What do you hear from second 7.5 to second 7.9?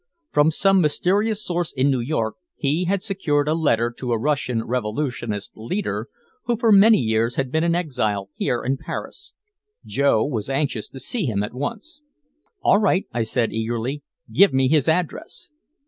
been an